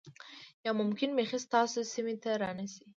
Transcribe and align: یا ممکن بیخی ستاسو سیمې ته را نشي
یا 0.65 0.71
ممکن 0.79 1.09
بیخی 1.17 1.39
ستاسو 1.47 1.79
سیمې 1.93 2.15
ته 2.23 2.31
را 2.41 2.49
نشي 2.59 2.83